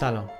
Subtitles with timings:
[0.00, 0.30] سلام.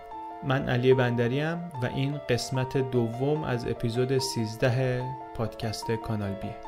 [0.44, 5.02] من علی بندریم و این قسمت دوم از اپیزود 13
[5.34, 6.67] پادکست کانال بیه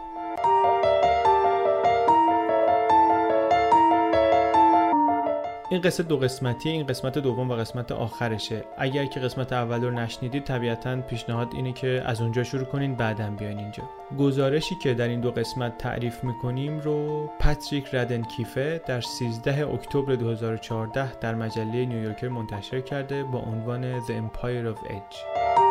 [5.73, 8.65] این قصه دو قسمتی این قسمت دوم و قسمت آخرشه.
[8.79, 13.37] اگر که قسمت اول رو نشنیدید طبیعتا پیشنهاد اینه که از اونجا شروع کنین بعدم
[13.37, 13.83] بیاین اینجا.
[14.19, 20.15] گزارشی که در این دو قسمت تعریف می‌کنیم رو پاتریک ردن کیفه در 13 اکتبر
[20.15, 25.70] 2014 در مجله نیویورکر منتشر کرده با عنوان The Empire of Edge.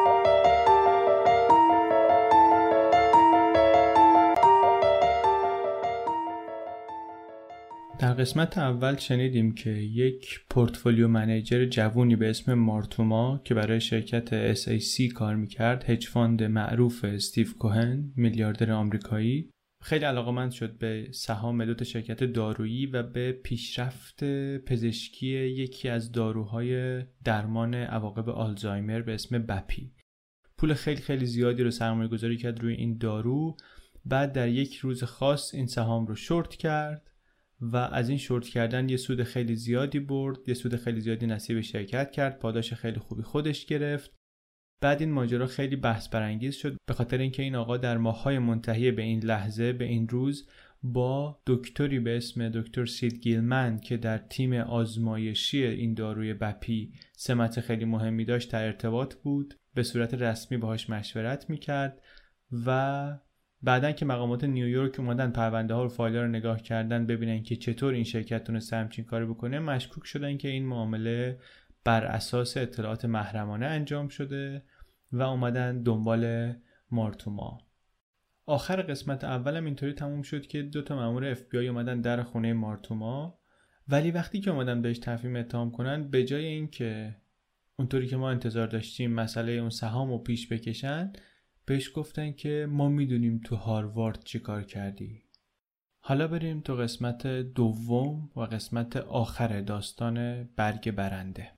[7.99, 14.53] در قسمت اول شنیدیم که یک portfolio manager جوونی به اسم مارتوما که برای شرکت
[14.53, 19.49] SAC کار می‌کرد hedge fund معروف استیو کوهن میلیاردر آمریکایی
[19.83, 24.23] خیلی علاقمند شد به سهام دو شرکت دارویی و به پیشرفت
[24.59, 29.93] پزشکی یکی از داروهای درمان عواقب آلزایمر به اسم bapi.
[30.57, 33.57] پول خیلی خیلی زیادی رو سرمایه گذاری کرد روی این دارو.
[34.05, 37.08] بعد در یک روز خاص این سهام رو شورت کرد.
[37.61, 41.61] و از این شورت کردن یه سود خیلی زیادی برد یه سود خیلی زیادی نصیب
[41.61, 44.15] شرکت کرد پاداش خیلی خوبی خودش گرفت.
[44.81, 48.91] بعد این ماجرا خیلی بحث برانگیز شد به خاطر اینکه این آقا در ماهای منتهی
[48.91, 50.47] به این لحظه به این روز
[50.83, 57.59] با دکتری به اسم دکتر سید گیلمن که در تیم آزمایشی این داروی بپی سمت
[57.59, 62.01] خیلی مهمی داشت در ارتباط بود به صورت رسمی باهاش مشورت می‌کرد
[62.65, 63.17] و
[63.61, 67.93] بعدا که مقامات نیویورک اومدن پرونده ها و فایل رو نگاه کردن ببینن که چطور
[67.93, 71.39] این شرکت تونسته همچین کاری بکنه مشکوک شدن که این معامله
[71.83, 74.63] بر اساس اطلاعات محرمانه انجام شده
[75.11, 76.53] و اومدن دنبال
[76.91, 77.57] مارتوما.
[78.45, 82.23] آخر قسمت اولم اینطوری تموم شد که دو تا مامور اف بی آی اومدن در
[82.23, 83.39] خونه مارتوما.
[83.87, 87.15] ولی وقتی که اومدن بهش تفهیم اتهام کنن به جای اینکه
[87.75, 91.13] اونطوری که ما انتظار داشتیم مسئله اون سهام رو پیش بکشن
[91.69, 95.23] بهش گفتن که ما می‌دونیم تو هاروارد چی کار کردی.
[95.99, 101.51] حالا بریم تو قسمت دوم و قسمت آخر داستان برگ برنده.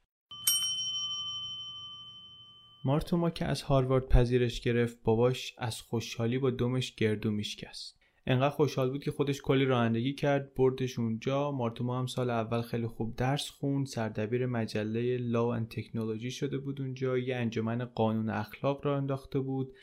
[2.85, 7.99] مارتوما که از هاروارد پذیرش گرفت باباش از خوشحالی با دمش گردو میشکست.
[8.25, 11.51] انقدر خوشحال بود که خودش کلی رانندگی کرد بردش اونجا.
[11.51, 16.81] مارتوما هم سال اول خیلی خوب درس خوند سردبیر مجله لا و تکنولوژی شده بود
[16.81, 17.17] اونجا.
[17.17, 19.73] یه انجمن قانون اخلاق را انداخته بود.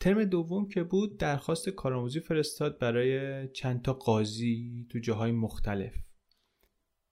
[0.00, 5.94] ترم دوم که بود درخواست کارآموزی فرستاد برای چند تا قاضی تو جاهای مختلف.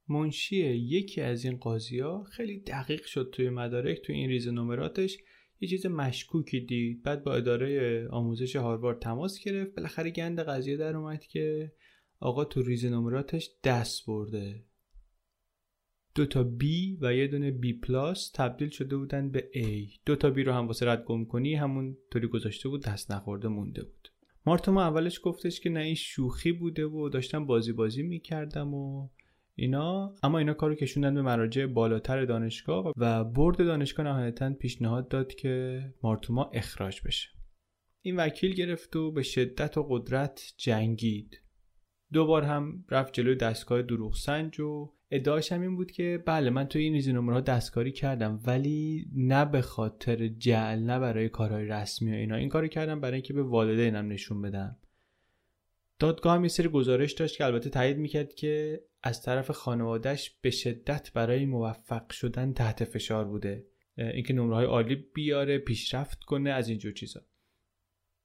[0.08, 5.18] منشی یکی از این قاضی ها خیلی دقیق شد توی مدارک توی این ریز نمراتش.
[5.60, 7.02] یه چیز مشکوکی دید.
[7.02, 9.74] بعد با اداره آموزش هاروارد تماس گرفت.
[9.74, 11.72] بالاخره گند قضیه در اومد که
[12.20, 14.64] آقا تو ریز نمراتش دست برده.
[16.16, 16.64] دو تا B
[17.00, 19.98] و یه دونه B plus تبدیل شده بودن به A.
[20.06, 23.48] دو تا B رو هم واسه رد گم کنی همون طوری گذاشته بود دست نخورده
[23.48, 24.08] مونده بود.
[24.46, 29.08] مارتوما اولش گفتش که نه این شوخی بوده و داشتم بازی بازی می‌کردم و
[29.54, 30.14] اینا.
[30.22, 35.82] اما اینا کارو کشوندن به مراجع بالاتر دانشگاه و برد دانشگاه نهایتا پیشنهاد داد که
[36.02, 37.28] مارتوما اخراج بشه.
[38.02, 41.40] این وکیل گرفت و به شدت و قدرت جنگید.
[42.12, 46.64] دوبار هم رفت جلوی دستگاه دروغ سنج و ادعاش هم این بود که بله من
[46.64, 52.12] توی این ریزی ها دستکاری کردم ولی نه به خاطر جعل نه برای کارهای رسمی
[52.12, 52.36] و اینا.
[52.36, 54.76] این کاری کردم برای اینکه به والدینم نشون بدم.
[55.98, 60.50] دادگاه هم یه سری گزارش داشت که البته تایید می‌کرد که از طرف خانوادهش به
[60.50, 63.66] شدت برای موفق شدن تحت فشار بوده.
[63.96, 67.20] اینکه نمره های عالی بیاره پیشرفت کنه از اینجور چیزا.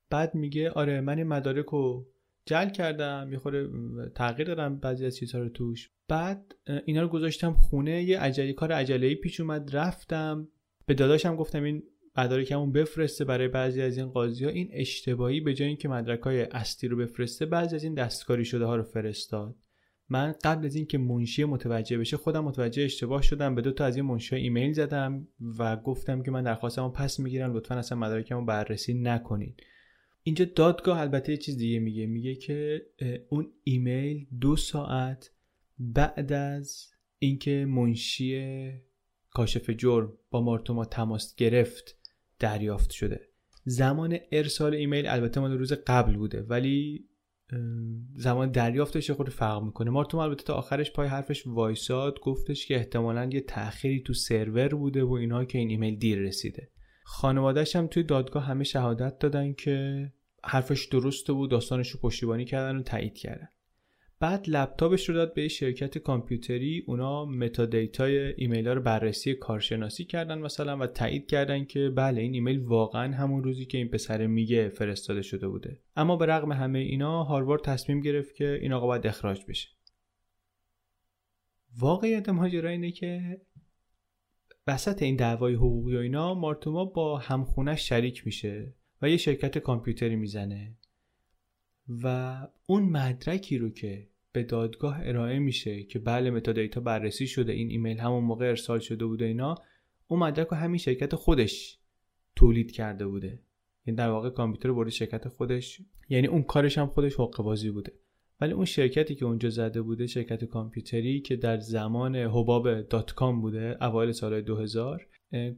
[0.10, 2.08] بعد میگه آره من این مدارک رو
[2.52, 3.70] جل کردم یه خورده
[4.16, 5.90] تغییر دادم بعضی از چیزها رو توش.
[6.08, 10.48] بعد اینا رو گذاشتم خونه یه عجلی کار عجله پیش اومد رفتم.
[10.86, 11.84] به داداشم گفتم این
[12.18, 16.42] مدارکمون بفرسته برای بعضی از این قاضی ها این اشتباهی به جای اینکه مدرک های
[16.42, 19.56] اصلی رو بفرسته بعضی از این دستکاری شده ها رو فرستاد.
[20.10, 23.56] من قبل از اینکه منشی متوجه بشه خودم متوجه اشتباه شدم.
[23.56, 25.28] به دو تا از این منشی ایمیل زدم
[25.60, 27.54] و گفتم که من درخواستمو پس می‌گیرم.
[27.54, 29.62] لطفا اصلا مدارکمو بررسی نکنید.
[30.24, 32.06] اینجا دادگاه البته یه چیز دیگه میگه.
[32.06, 32.86] میگه که
[33.30, 35.32] اون ایمیل دو ساعت
[35.80, 38.72] بعد از اینکه منشی
[39.30, 41.98] کاشف جرم با مارتوما تماس گرفت
[42.40, 43.28] دریافت شده.
[43.66, 47.08] زمان ارسال ایمیل البته مال روز قبل بوده ولی
[48.16, 49.90] زمان دریافتش خب فرق می‌کنه.
[49.90, 55.04] مارتوما البته تا آخرش پای حرفش وایساد گفتش که احتمالا یه تأخیری تو سرور بوده
[55.04, 56.70] و اینها که این ایمیل دیر رسیده.
[57.04, 60.08] خانوادهش هم توی دادگاه همه شهادت دادن که
[60.44, 63.50] حرفش درسته بود داستانش رو پشتیبانی کردن و تایید کردن.
[64.22, 70.06] بعد لپتاپش رو داد به شرکت کامپیوتری اونا metadata ی ایمیل ها رو بررسی کارشناسی
[70.06, 74.28] کردن مثلا و تایید کردن که بله این ایمیل واقعا همون روزی که این پسر
[74.28, 75.80] میگه فرستاده شده بوده.
[75.96, 79.70] اما به رغم همه اینا هاروارد تصمیم گرفت که این آقا باید اخراج بشه.
[81.80, 83.42] واقعیت ماجرا اینه که
[84.72, 90.16] وسط این دعوای حقوقی و اینا مارتوما با همخونش شریک میشه و یه شرکت کامپیوتری
[90.16, 90.78] می‌زنه.
[92.04, 97.70] و اون مدرکی رو که به دادگاه ارائه میشه که بله متادیتا بررسی شده این
[97.70, 99.56] ایمیل همون موقع ارسال شده بوده اینا
[100.08, 101.80] اون مدرک رو همین شرکت خودش
[102.36, 103.40] تولید کرده بوده.
[103.86, 107.94] یعنی در واقع کامپیوتر برده شرکت خودش یعنی اون کارش هم خودش حقوق بازی بوده.
[108.42, 113.42] ولی اون شرکتی که اونجا زده بوده شرکت کامپیوتری که در زمان حباب dot com
[113.42, 115.08] بوده اوایل سال 2000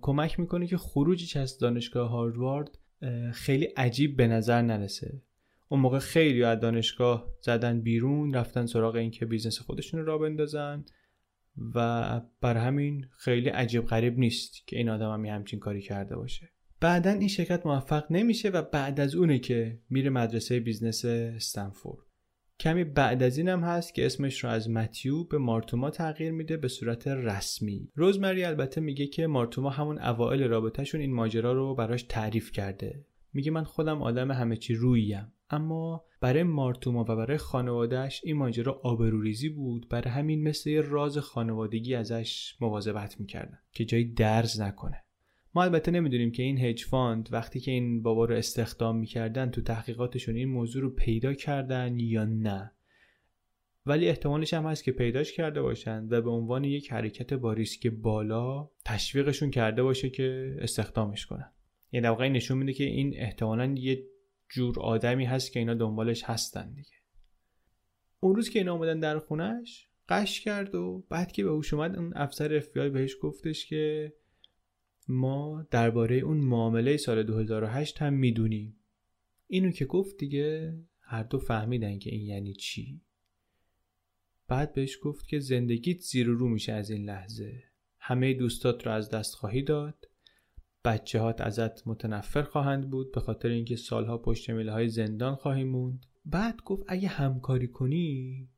[0.01, 2.77] کمک می‌کنه که خروجش از دانشگاه هاروارد
[3.33, 5.21] خیلی عجیب به نظر نرسه.
[5.69, 10.85] اون موقع خیلیا از دانشگاه زدن بیرون رفتن سراغ اینکه business خودشون راه بندازن
[11.75, 16.49] و برا همین خیلی عجیب غریب نیست که این آدم هم همچین کاری کرده باشه.
[16.79, 22.02] بعدا این شرکت موفق نمیشه و بعد از اونه که میره مدرسه business استنفورد.
[22.63, 26.67] کمی بعد از اینم هست که اسمش رو از متیو به مارتوما تغییر میده به
[26.67, 27.91] صورت رسمی.
[27.95, 33.05] روزمری البته میگه که مارتوما همون اوائل رابطهشون این ماجرا رو براش تعریف کرده.
[33.33, 38.81] میگه من خودم آدم همه چی روییم اما برای مارتوما و برای خانوادهش این ماجرا
[38.83, 39.89] آبروریزی بود.
[39.89, 45.03] برای همین مثل یه راز خانوادگی ازش مواظبت می‌کردن که جایی درز نکنه.
[45.55, 49.61] ما البته نمی‌دونیم که این hedge fund وقتی که این بابا رو استخدام می‌کردن تو
[49.61, 52.71] تحقیقاتشون این موضوع رو پیدا کردن یا نه.
[53.85, 57.87] ولی احتمالش هم هست که پیداش کرده باشن و به عنوان یک حرکت با ریسک
[57.87, 61.51] بالا تشویقشون کرده باشه که استخدامش کنن.
[61.91, 64.03] یعنی واقعا نشون میده که این احتمالا یه
[64.49, 66.97] جور آدمی هست که اینا دنبالش هستن دیگه.
[68.19, 71.95] اون روز که اینا اومدن در خونش قش کرد و بعد که به هوش اومد
[71.95, 74.13] اون افسر اف بهش گفتش که
[75.09, 78.75] ما درباره اون معامله سال 2008 هم می‌دونیم.
[79.47, 83.01] اینو که گفت دیگه هر دو فهمیدن که این یعنی چی.
[84.47, 87.63] بعد بهش گفت که زندگیت زیر رو میشه از این لحظه.
[87.99, 90.09] همه دوستات رو از دست خواهی داد.
[90.85, 95.63] بچه هات ازت متنفر خواهند بود به خاطر اینکه سالها پشت میله های زندان خواهی
[95.63, 96.05] موند.
[96.25, 98.49] بعد گفت اگه همکاری کنی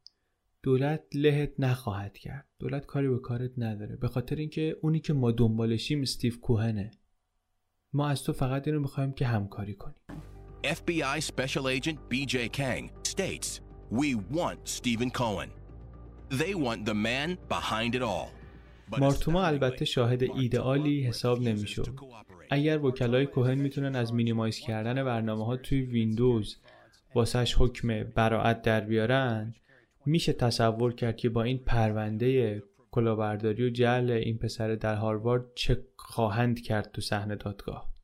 [0.65, 2.45] دولت لهت نخواهد کرد.
[2.59, 3.95] دولت کاری به کارت نداره.
[3.95, 6.91] به خاطر اینکه اونی که ما دنبالشیم استیو کوهنه.
[7.93, 9.93] ما از تو فقط اینو می‌خوایم که همکاری کنی
[10.63, 15.49] FBI Special Agent BJ Kang states we want Stephen Cohen.
[16.41, 18.29] They want the man behind it all.
[18.99, 21.99] مارتوما البته شاهد ایدئالی حساب نمی‌شد.
[22.49, 26.57] اگر وکلای کوهن می‌تونن از مینیمایز کردن برنامه ها توی ویندوز
[27.15, 29.55] واسهش حکم براعت در بیارن
[30.05, 35.85] میشه تصور کرد که با این پرونده کلاهبرداری و جعل این پسر در هاروارد چه
[35.95, 37.95] خواهند کرد تو صحنه دادگاه.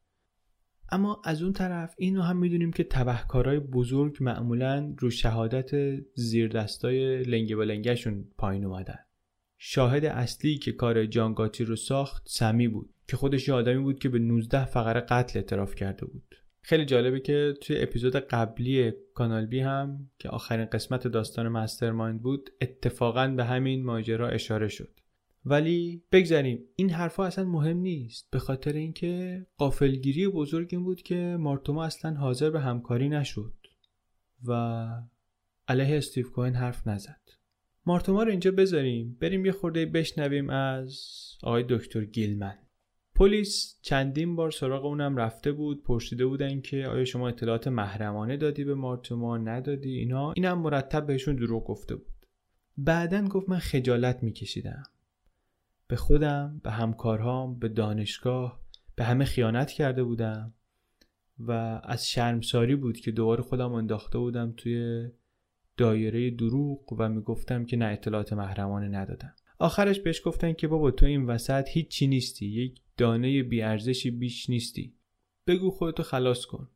[0.91, 7.55] اما از اون طرف اینو هم می‌دونیم که تبهکارای بزرگ معمولا رو شهادت زیردستای لنگه
[7.55, 8.99] و لنگهشون پایین اومدن.
[9.57, 14.09] شاهد اصلی که کار جانگاتی رو ساخت سمی بود که خودش یه آدمی بود که
[14.09, 16.35] به 19 فقره قتل اعتراف کرده بود.
[16.61, 22.49] خیلی جالبه که توی اپیزود قبلی کانال بی هم که آخرین قسمت داستان مسترمایند بود
[22.61, 24.99] اتفاقا به همین ماجرا اشاره شد.
[25.45, 31.37] ولی بگذاریم این حرفها اصلا مهم نیست به خاطر اینکه قافلگیری بزرگ این بود که
[31.39, 33.53] مارتوما اصلا حاضر به همکاری نشد
[34.47, 34.87] و
[35.67, 37.21] علیه استیو کوین حرف نزد.
[37.85, 40.99] مارتوما رو اینجا بذاریم بریم یه خورده بشنویم از
[41.43, 42.57] آقای دکتر گیلمن.
[43.15, 48.63] پلیس چندین بار سراغ اونم رفته بود پرسیده بودن که آیا شما اطلاعات محرمانه دادی
[48.63, 52.25] به مارتوما؟ ندادی؟ اینا؟ اینم مرتب بهشون دروغ گفته بود.
[52.77, 54.83] بعدا گفت من خجالت میکشیدم.
[55.87, 58.61] به خودم به همکارهام به دانشگاه
[58.95, 60.53] به همه خیانت کرده بودم
[61.39, 65.07] و از شرمساری بود که دوباره خودم انداخته بودم توی
[65.77, 69.33] دایره دروغ و می‌گفتم که نه اطلاعات محرمانه ندادم.
[69.61, 74.93] آخرش بهش گفتن که بابا تو این وسط هیچی نیستی یک دانه بیارزشی بیش نیستی.
[75.47, 76.69] بگو خودتو خلاص کن.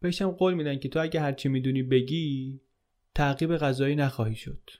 [0.00, 2.60] بهشم قول میدن که تو اگه هرچی می‌دونی بگی
[3.14, 4.70] تعقیب غذایی نخواهی شد.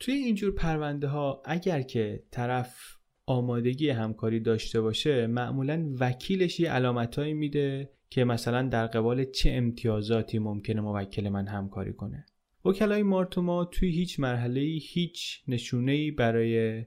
[0.00, 2.96] توی اینجور پرونده ها اگر که طرف
[3.26, 10.38] آمادگی همکاری داشته باشه معمولا وکیلش یه علامتهایی میده که مثلا در قبال چه امتیازاتی
[10.38, 12.26] ممکنه موکل من همکاری کنه.
[12.64, 16.84] وکلای مارتوما توی هیچ مرحله هیچ نشونه برای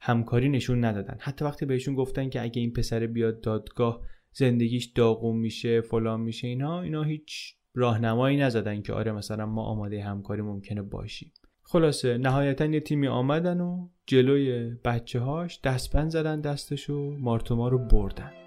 [0.00, 1.16] همکاری نشون ندادن.
[1.20, 4.00] حتی وقتی بهشون گفتن که اگه این پسر بیاد دادگاه
[4.32, 10.02] زندگیش داغون میشه فلان میشه اینا اینا هیچ راهنمایی نزدن که آره مثلا ما آماده
[10.02, 11.32] همکاری ممکنه باشیم.
[11.62, 17.78] خلاصه نهایتا یه تیمی آمدن و جلوی بچه هاش دستبند زدن دستش و مارتوما رو
[17.78, 18.39] بردن.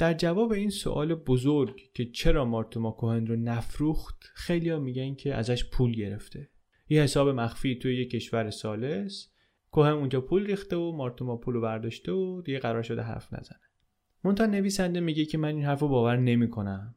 [0.00, 5.34] در جواب این سوال بزرگ که چرا مارتوما کوهن رو نفروخت خیلی ها میگن که
[5.34, 6.50] ازش پول گرفته.
[6.88, 9.32] یه حساب مخفی توی یه کشور سالس.
[9.70, 13.60] کوهن اونجا پول ریخته و مارتوما پول رو برداشته و دیگه قرار شده حرف نزنه.
[14.24, 16.94] مونتا نویسنده میگه که من این حرف رو باور نمی‌کنم.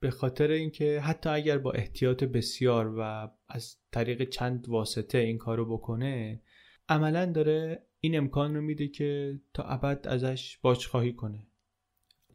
[0.00, 5.76] به خاطر اینکه حتی اگر با احتیاط بسیار و از طریق چند واسطه این کارو
[5.76, 6.42] بکنه
[6.88, 10.58] عملا داره این امکان رو میده که تا ابد ازش
[10.90, 11.46] خواهی کنه.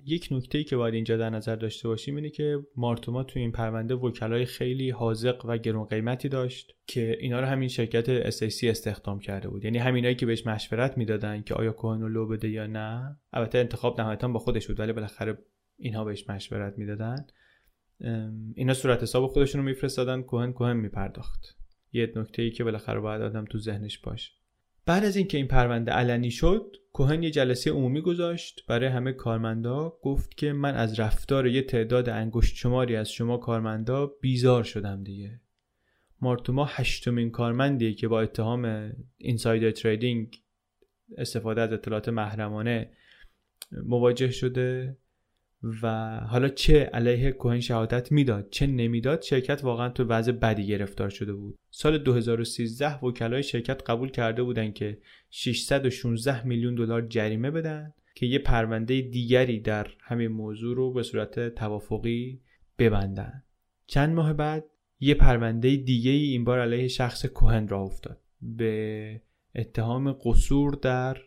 [0.06, 3.96] یک نکته که باید اینجا در نظر داشته باشیم اینه که مارتوما تو این پرونده
[3.96, 9.50] وکلای خیلی حاذق و گرون قیمتی داشت که اینا رو همین شرکت SAC استخدام کرده
[9.50, 9.66] بود.
[9.66, 13.18] یعنی همینایی که بهش مشورت می‌دادن که آیا کوهن لو بده یا نه.
[13.34, 15.38] البته انتخاب نهایتا با خودش بود ولی بالاخره
[15.78, 17.26] اینها بهش مشورت می‌دادن.
[18.56, 21.58] اینا صورت حساب خودشون رو میفرستادن کوهن کوهن میپرداخت.
[21.92, 24.32] یه نکته ای که بالاخره باید آدم تو ذهنش باشه.
[24.86, 28.66] بعد از اینکه این پرونده علنی شد کوهن یه جلسه عمومی گذاشت.
[28.68, 34.06] برای همه کارمندا گفت که من از رفتار یه تعداد انگشت شماری از شما کارمندا
[34.06, 35.42] بیزار شدم دیگه.
[36.22, 40.36] مارتوما هشتمین کارمندیه که با اتهام اینسایدر تریدینگ
[41.18, 42.92] استفاده از اطلاعات محرمانه
[43.72, 44.98] مواجه شده.
[45.84, 51.10] و حالا چه علیه کوهن شهادت می‌داد چه نمی‌داد شرکت واقعا تو وضع بدی گرفتار
[51.10, 51.58] شده بود.
[51.70, 54.98] سال 2013 وکلای شرکت قبول کرده بودند که
[55.30, 61.56] 616 میلیون دلار جریمه بدن که یه پرونده دیگری در همین موضوع رو به صورت
[61.56, 62.42] توافقی
[62.80, 63.44] ببندن.
[63.88, 64.66] چند ماه بعد
[65.00, 68.20] یه پرونده دیگه ای این بار علیه شخص کوهن را افتاد.
[68.42, 69.22] به
[69.56, 71.18] اتهام قصور در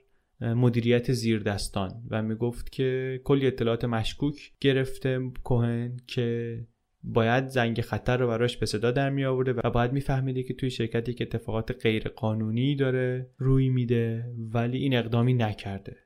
[0.40, 6.58] مدیریت زیردستان و می‌گفت که کلی اطلاعات مشکوک گرفته کوهن که
[7.02, 10.70] باید زنگ خطر رو براش به صدا در می آورده و باید میفهمیده که توی
[10.70, 15.96] شرکتی که اتفاقات غیر قانونی داره روی میده ولی این اقدامی نکرده.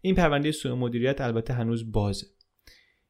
[0.00, 2.26] این پرونده سوء مدیریت البته هنوز بازه.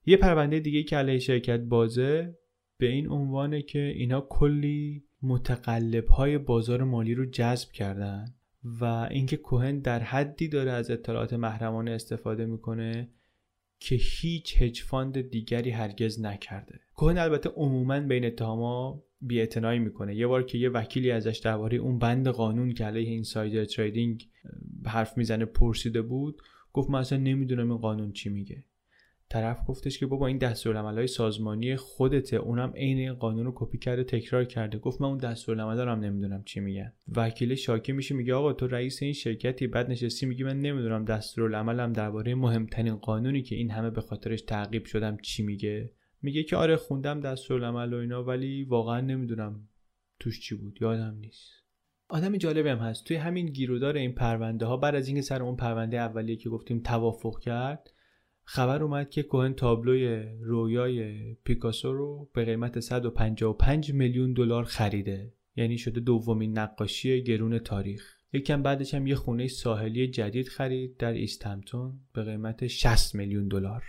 [0.06, 2.38] یه پرونده دیگه که علیه شرکت بازه
[2.78, 8.34] به این عنوانه که اینا کلی متقلب های بازار مالی رو جذب کردن.
[8.64, 13.08] و اینکه کوهن در حدی داره از اطلاعات محرمانه استفاده می‌کنه
[13.80, 16.80] که هیچ hedge fund دیگری هرگز نکرده.
[16.94, 20.16] کوهن البته عموما به این اتهاما بیاعتنایی می‌کنه.
[20.16, 24.28] یه بار که یه وکیلی ازش درباره اون بند قانون که علیه insider trading
[24.86, 28.64] حرف می‌زنه پرسیده بود گفت من اصلا نمی‌دونم این قانون چی میگه.
[29.30, 34.04] طرف گفتش که بابا این دستورالعملهای سازمانی خودته اونم عین این قانون رو کپی کرده
[34.04, 34.78] تکرار کرده.
[34.78, 36.92] گفت من اون دستورالعمل دارم نمی‌دونم چی میگن.
[37.16, 41.92] وکیل شاکی میشه میگه آقا تو رئیس این شرکتی بعد نشستی میگی من نمی‌دونم دستورالعملم
[41.92, 45.90] درباره مهمترین قانونی که این همه به خاطرش تعقیب شدم چی میگه.
[46.22, 49.68] میگه که آره خوندم دستورالعمل و اینا ولی واقعا نمی‌دونم
[50.20, 50.78] توش چی بود.
[50.80, 51.50] یادم نیست.
[52.08, 53.04] آدم جالبی هم هست.
[53.04, 56.80] توی همین گیرودار این پرونده ها بعد از اینکه سر اون پرونده اولیه که گفتیم
[56.80, 57.90] توافق کرد
[58.52, 65.32] خبر اومد که کوهن تابلوی رویای پیکاسو رو به قیمت 155 میلیون دلار خریده.
[65.56, 68.16] یعنی شده دومین نقاشی گرون تاریخ.
[68.32, 73.84] یکم بعدش هم یه خونه ساحلی جدید خرید در ایستمتون به قیمت 60 میلیون دلار.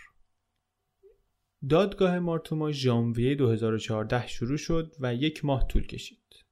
[1.69, 6.45] دادگاه مارتوما ژانویه 2014 شروع شد و یک ماه طول کشید.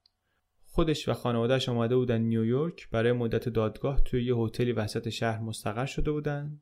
[0.64, 5.86] خودش و خانوادهش آمده بودن نیویورک برای مدت دادگاه توی یه هتلی وسط شهر مستقر
[5.86, 6.60] شده بودن.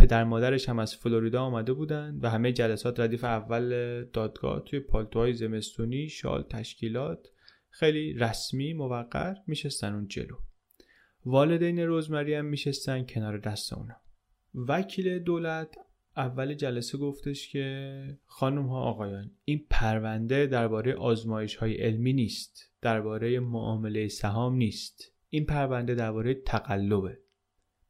[0.00, 3.70] پدر مادرش هم از فلوریدا آمده بودن و همه جلسات ردیف اول
[4.04, 7.28] دادگاه توی پالتوهای زمستونی شال تشکیلات
[7.70, 10.36] خیلی رسمی موقر میشستن اون جلو.
[11.26, 13.96] والدین روزمری هم میشستن کنار دست اونا.
[14.54, 15.76] وکیل دولت
[16.16, 23.40] اول جلسه گفتش که خانم ها آقایان این پرونده درباره آزمایش های علمی نیست درباره
[23.40, 25.12] معامله سهام نیست.
[25.28, 27.18] این پرونده درباره تقلبه.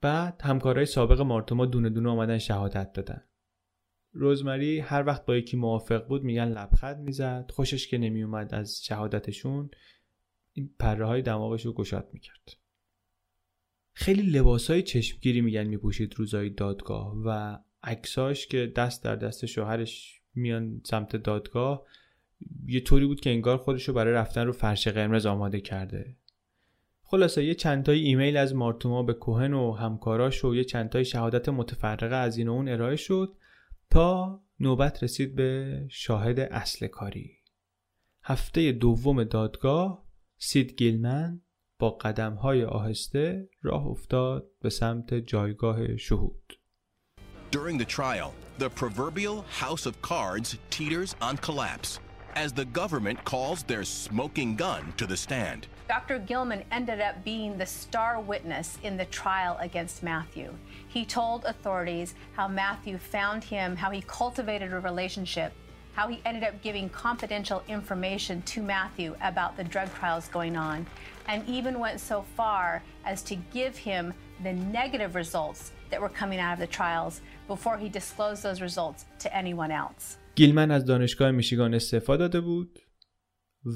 [0.00, 3.23] بعد همکارای سابق مارتوما دونه دونه آمدن شهادت دادن.
[4.12, 7.50] روزمری هر وقت با یکی موافق بود میگن لبخند می‌زد.
[7.54, 9.71] خوشش که نمیومد از شهادتشون
[10.52, 12.57] این پره های دماغش رو گشاد می‌کرد.
[13.92, 20.21] خیلی لباس های چشمگیری میگن میپوشید روزای دادگاه و عکساش که دست در دست شوهرش
[20.35, 21.87] میان سمت دادگاه
[22.66, 26.16] یه طوری بود که انگار خودش رو برای رفتن رو فرش قرمز آماده کرده.
[27.11, 32.17] خلاصه یه چندتای ایمیل از مارتوما به کوهن و همکاراش و یه چندتای شهادت متفرقه
[32.17, 33.37] از این و اون ارائه شد
[33.90, 37.31] تا نوبت رسید به شاهد اصل کاری
[38.23, 40.05] هفته دوم دادگاه
[40.38, 41.40] سید گیلمن
[41.79, 46.59] با قدم های آهسته راه افتاد به سمت جایگاه شهود.
[47.52, 51.99] During the trial, the proverbial house of cards teeters on collapse
[52.34, 55.66] as the government calls their smoking gun to the stand.
[55.88, 56.18] Dr.
[56.18, 60.54] Gilman ended up being the star witness in the trial against Matthew.
[60.88, 65.52] He told authorities how Matthew found him, how he cultivated a relationship,
[65.92, 70.87] how he ended up giving confidential information to Matthew about the drug trials going on,
[71.26, 76.38] and even went so far as to give him the negative results that were coming
[76.38, 80.18] out of the trials before he disclosed those results to anyone else.
[80.34, 82.78] گیلمن از دانشگاه میشیگان استعفا داده بود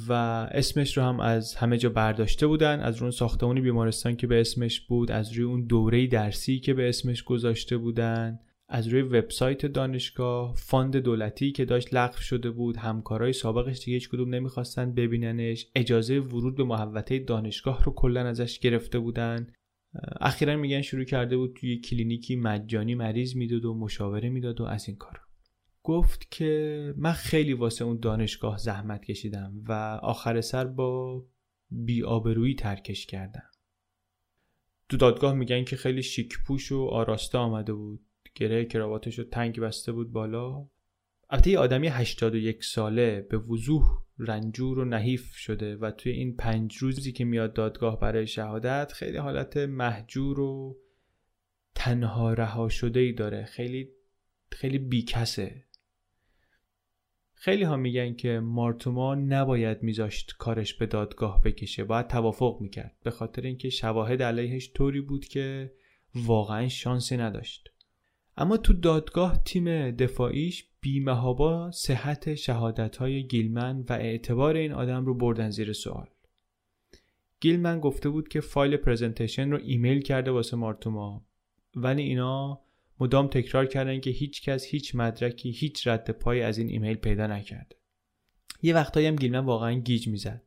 [0.08, 0.12] و
[0.52, 2.80] اسمش رو هم از همه جا برداشته بودن.
[2.80, 6.88] از اون ساختمانی بیمارستان که به اسمش بود از روی اون دوره درسی که به
[6.88, 13.32] اسمش گذاشته بودن از روی وبسایت دانشگاه fund دولتی که داشت لغو شده بود همکارای
[13.32, 15.66] سابقش دیگه هیچ کدوم نمی‌خواستن ببیننش.
[15.74, 19.46] اجازه ورود به محوطه دانشگاه رو کلا ازش گرفته بودن.
[20.20, 24.88] اخیرا میگن شروع کرده بود توی کلینیکی مجانی مریض می‌دید و مشاوره می‌داد و از
[24.88, 25.20] این کار
[25.84, 29.72] گفت که من خیلی واسه اون دانشگاه زحمت کشیدم و
[30.02, 31.24] آخر سر با
[31.70, 33.50] بیآبرویی ترکش کردم.
[34.88, 38.00] تو دادگاه میگن که خیلی شیک پوش و آراسته آمده بود.
[38.34, 40.68] گره کراواتش رو تنگ بسته بود بالا.
[41.30, 43.84] البته یه آدمی 81 ساله به وضوح
[44.18, 49.16] رنجور و نحیف شده و توی این پنج روزی که میاد دادگاه برای شهادت خیلی
[49.16, 50.76] حالت محجور و
[51.74, 53.44] تنها رها شده ای داره.
[53.44, 53.88] خیلی
[54.50, 55.64] خیلی بیکسه.
[57.44, 62.96] خیلی ها میگن که مارتوما نباید میذاشت کارش به دادگاه بکشه باید توافق می‌کرد.
[63.02, 65.72] به خاطر اینکه شواهد علیهش طوری بود که
[66.14, 67.70] واقعا شانسی نداشت.
[68.36, 75.14] اما تو دادگاه تیم دفاعیش بی‌محابا صحت شهادت های گیلمن و اعتبار این آدم رو
[75.14, 76.06] بردن زیر سوال.
[77.40, 81.26] گیلمن گفته بود که فایل presentation رو ایمیل کرده واسه مارتوما
[81.76, 82.63] ولی اینا
[83.00, 87.26] مدام تکرار کردن که هیچ کس هیچ مدرکی هیچ رد پایی از این ایمیل پیدا
[87.26, 87.76] نکرده
[88.62, 90.42] یه وقتایی هم گیلمن واقعا گیج می‌زد.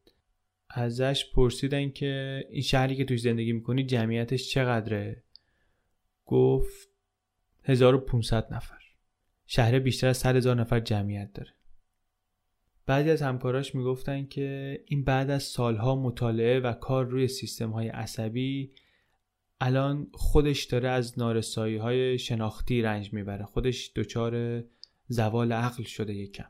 [0.70, 5.24] ازش پرسیدن که این شهری که توش زندگی می‌کنی جمعیتش چقدره؟
[6.26, 6.90] گفت
[7.64, 8.78] 1500 نفر.
[9.46, 11.54] شهر بیشتر از 100 هزار نفر جمعیت داره.
[12.86, 17.88] بعضی از همکاراش می‌گفتن که این بعد از سالها مطالعه و کار روی سیستم های
[17.88, 18.72] عصبی
[19.60, 23.46] الان خودش داره از نارسایی های شناختی رنج می‌بره.
[23.46, 24.64] خودش دچار
[25.08, 26.50] زوال عقل شده یکم.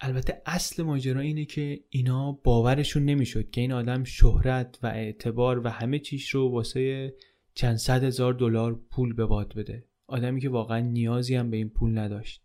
[0.00, 5.68] البته اصل ماجرا اینه که اینا باورشون نمی‌شد که این آدم شهرت و اعتبار و
[5.68, 7.14] همه چیش رو واسه
[7.54, 9.84] چند صد هزار دلار پول به باد بده.
[10.06, 12.44] آدمی که واقعا نیازی هم به این پول نداشت.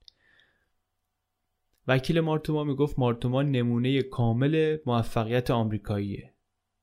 [1.87, 6.32] وکیل مارتوما می‌گفت مارتوما نمونه کامل موفقیت آمریکاییه.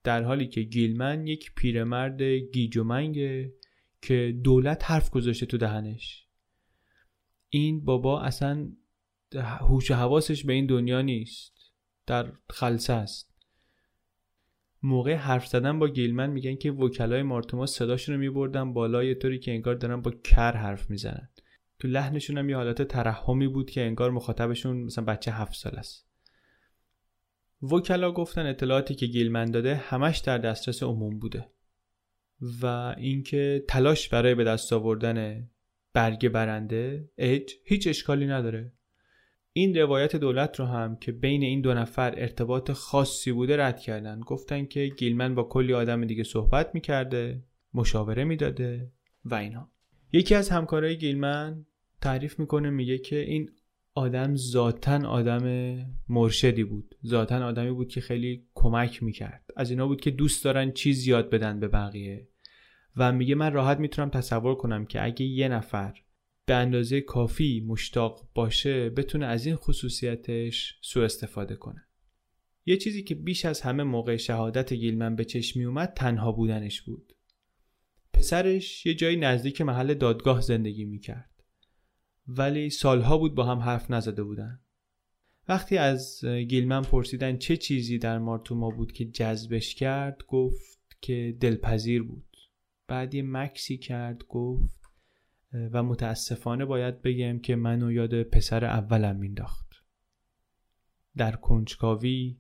[0.05, 3.53] در حالی که گیلمن یک پیرمرد گیج و منگه
[4.03, 6.27] که دولت حرف گذاشته تو دهنش.
[7.49, 8.73] این بابا اصلا
[9.35, 11.73] هوش و حواسش به این دنیا نیست.
[12.07, 13.31] در خلصه است.
[14.83, 19.39] موقع حرف زدن با گیلمن میگن که وکلای مارتوما صداشون رو میبردن بالا یه طوری
[19.39, 21.29] که انگار دارن با کر حرف می‌زنن.
[21.79, 26.10] تو لحنشون هم یه حالت ترحمی بود که انگار مخاطبشون مثلا بچه هفت سال است.
[27.63, 31.47] وکلا گفتن اطلاعاتی که گیلمن داده همش در دسترس عموم بوده
[32.63, 35.49] و اینکه تلاش برای به دست آوردن
[35.93, 38.73] برگ برنده اج هیچ اشکالی نداره.
[39.53, 44.21] این روایت دولت رو هم که بین این دو نفر ارتباط خاصی بوده رد کردن.
[44.21, 47.45] گفتن که گیلمن با کلی آدم دیگه صحبت می‌کرده
[47.75, 48.93] مشاوره می‌داده
[49.25, 49.71] و اینا.
[50.13, 51.67] یکی از همکارای گیلمن
[52.01, 53.51] تعریف می‌کنه میگه که این
[53.95, 55.77] آدم ذاتا آدم
[56.09, 56.95] مرشدی بود.
[57.07, 59.45] ذاتا آدمی بود که خیلی کمک می‌کرد.
[59.57, 62.29] از اینا بود که دوست دارن چیز یاد بدن به بقیه.
[62.97, 65.95] و میگه من راحت می‌تونم تصور کنم که اگه یه نفر
[66.47, 71.85] به اندازه کافی مشتاق باشه بتونه از این خصوصیتش سوء استفاده کنه.
[72.67, 77.13] یه چیزی که بیش از همه موقع شهادت گیلمن به چشم اومد تنها بودنش بود.
[78.13, 81.30] پسرش یه جایی نزدیک محل دادگاه زندگی می‌کرد.
[82.39, 84.61] ولی سالها بود با هم حرف نزده بودن.
[85.49, 92.03] وقتی از گیلمن پرسیدن چه چیزی در مارتوما بود که جذبش کرد گفت که دلپذیر
[92.03, 92.37] بود.
[92.87, 94.81] بعد یه مکسی کرد گفت
[95.53, 99.67] و متاسفانه باید بگم که منو یاد پسر اولم مینداخت
[101.17, 102.37] در کنجکاوی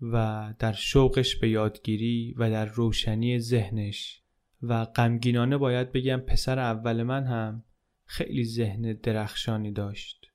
[0.00, 4.22] و در شوقش به یادگیری و در روشنی ذهنش.
[4.62, 7.64] و غمگینانه باید بگم پسر اول من هم
[8.08, 10.26] خیلی ذهن درخشانی داشت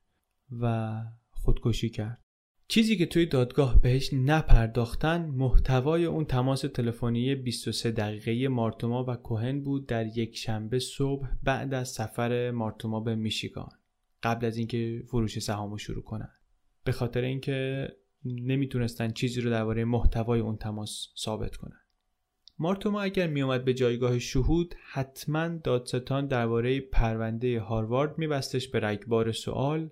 [0.60, 0.94] و
[1.30, 2.24] خودکشی کرد.
[2.68, 9.62] چیزی که توی دادگاه بهش نپرداختن محتوای اون تماس تلفنی 23 دقیقه مارتوما و کوهن
[9.62, 13.70] بود در یک شنبه صبح بعد از سفر مارتوما به میشیگان
[14.22, 16.30] قبل از اینکه فروش سهامو شروع کنن.
[16.84, 17.88] به خاطر اینکه
[18.24, 21.83] نمی‌تونستن چیزی رو درباره محتوای اون تماس ثابت کنن.
[22.58, 29.90] مارتوما اگر میومد به جایگاه شهود حتما دادستان درباره پرونده هاروارد میبستش به رگبار سوال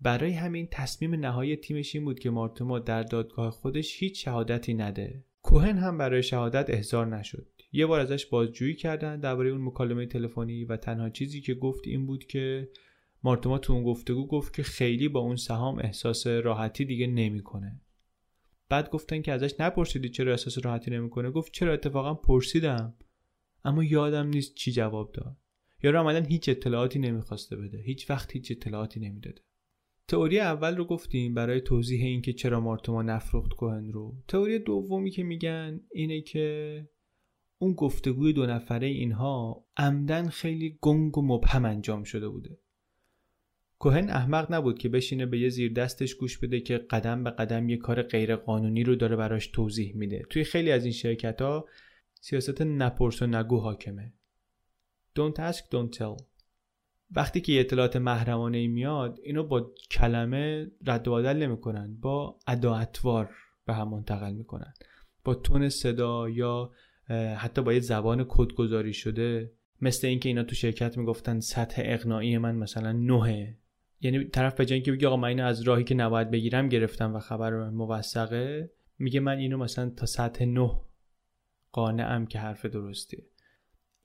[0.00, 5.24] برای همین تصمیم نهایی تیمش این بود که مارتوما در دادگاه خودش هیچ شهادتی نده.
[5.42, 7.46] کوهن هم برای شهادت احضار نشد.
[7.72, 12.06] یه بار ازش بازجویی کردن درباره اون مکالمه تلفنی و تنها چیزی که گفت این
[12.06, 12.68] بود که
[13.22, 17.80] مارتوما تو اون گفتگو گفت که خیلی با اون سهام احساس راحتی دیگه نمی‌کنه.
[18.72, 21.30] بعد گفتن که ازش نپرسیدی چرا احساس راحتی نمی‌کنه.
[21.30, 22.94] گفت چرا اتفاقا پرسیدم.
[23.64, 25.36] اما یادم نیست چی جواب داد.
[25.82, 27.78] یا عملا هیچ اطلاعاتی نمی‌خواسته بده.
[27.78, 29.42] هیچ وقت هیچ اطلاعاتی نمی‌داده.
[30.08, 34.14] تئوری اول رو گفتیم برای توضیح اینکه چرا مارتوما نفروخت کوهن رو.
[34.28, 36.88] تئوری دومی که میگن اینه که
[37.58, 42.58] اون گفتگوی دو نفره اینها عمدن خیلی گنگ و مبهم انجام شده بوده.
[43.82, 47.68] کوهن احمق نبود که بشینه به یه زیر دستش گوش بده که قدم به قدم
[47.68, 50.22] یه کار غیر قانونی رو داره براش توضیح میده.
[50.30, 51.68] توی خیلی از این شرکت ها
[52.20, 54.12] سیاست نپرس و نگو حاکمه.
[55.18, 56.22] Don't ask, don't tell.
[57.10, 63.30] وقتی که اطلاعات محرمانه ای میاد اینو با کلمه رد و بدل نمی‌کنن با اداعتوار
[63.66, 64.74] به هم منتقل می‌کنن.
[65.24, 66.70] با تون صدا یا
[67.36, 72.54] حتی با یه زبان کدگذاری شده مثل اینکه اینا تو شرکت می‌گفتن سطح اقناعی من
[72.54, 73.56] مثلا نهه
[74.02, 77.18] یعنی طرف به که بگه آقا من اینو از راهی که نباید بگیرم گرفتم و
[77.18, 80.80] خبر موثقه میگه من اینو مثلا تا سطح نه
[81.72, 83.26] قانعم که حرف درستیه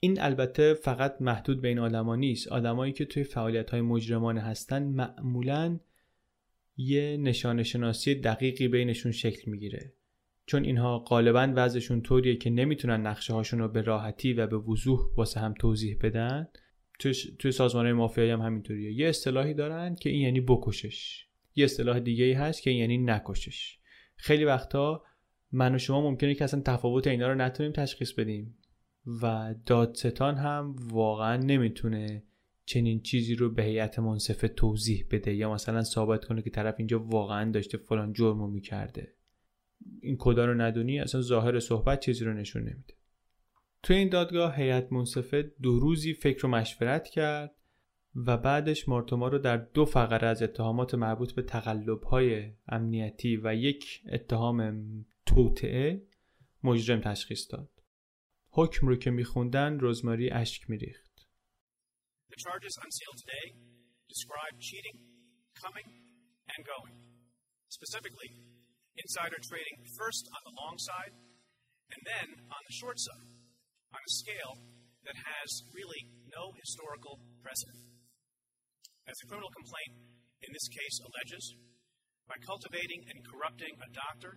[0.00, 2.48] این البته فقط محدود به این آدما نیست.
[2.48, 5.80] آدمایی که توی فعالیت های مجرمانه هستن معمولا
[6.76, 9.92] یه نشان شناسی دقیقی بینشون شکل می‌گیره.
[10.46, 15.00] چون اینها غالبا وضعشون طوریه که نمی‌تونن نقشه هاشون رو به راحتی و به وضوح
[15.16, 16.48] واسه هم توضیح بدن.
[16.98, 18.92] توی, توی سازمان های مافیایی هم همینطوریه.
[18.92, 21.26] یه اصطلاحی دارن که این یعنی بکشش.
[21.54, 23.78] یه اصطلاح دیگه ای هست که این یعنی نکشش.
[24.16, 25.02] خیلی وقتا
[25.52, 28.58] من و شما ممکنه که اصلا تفاوت اینا رو نتونیم تشخیص بدیم
[29.22, 32.22] و دادستان هم واقعا نمی‌تونه
[32.64, 37.00] چنین چیزی رو به هیئت منصفه توضیح بده یا مثلا ثابت کنه که طرف اینجا
[37.00, 39.14] واقعا داشته فلان جرمو می‌کرده.
[40.00, 42.94] این کدا رو ندونی اصلا ظاهر صحبت چیزی رو نشون نمیده.
[43.82, 47.54] تو این دادگاه هیئت منصفه دو روزی فکر و مشورت کرد
[48.26, 51.60] و بعدش مارتوما رو در دو فقره از اتهامات مربوط به
[52.10, 56.06] های امنیتی و یک اتهام توطعه
[56.62, 57.70] مجرم تشخیص داد.
[58.50, 61.08] حکم رو که میخوندن روزماری اشک میریخت.
[67.78, 68.30] Specifically,
[69.02, 71.14] insider trading first on the long side
[71.94, 73.27] and then on the short side
[73.94, 74.54] on a scale
[75.08, 77.80] that has really no historical precedent.
[79.08, 79.92] As the criminal complaint
[80.44, 81.44] in this case alleges,
[82.28, 84.36] by cultivating and corrupting a doctor